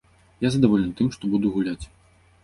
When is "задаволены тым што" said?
0.53-1.29